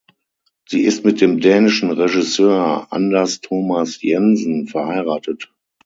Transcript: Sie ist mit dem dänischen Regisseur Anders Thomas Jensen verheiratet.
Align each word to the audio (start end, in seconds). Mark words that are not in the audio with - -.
Sie 0.67 0.81
ist 0.81 1.05
mit 1.05 1.21
dem 1.21 1.41
dänischen 1.41 1.91
Regisseur 1.91 2.87
Anders 2.89 3.39
Thomas 3.39 4.01
Jensen 4.01 4.65
verheiratet. 4.67 5.53